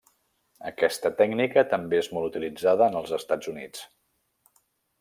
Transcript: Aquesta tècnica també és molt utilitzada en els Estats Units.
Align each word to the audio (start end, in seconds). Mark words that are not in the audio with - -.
Aquesta 0.69 1.11
tècnica 1.19 1.65
també 1.75 1.99
és 2.05 2.09
molt 2.15 2.29
utilitzada 2.31 2.89
en 2.93 2.99
els 3.03 3.13
Estats 3.19 3.53
Units. 3.55 3.85